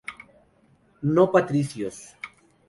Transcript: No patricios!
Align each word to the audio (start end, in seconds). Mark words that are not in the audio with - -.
No 1.17 1.27
patricios! 1.31 2.01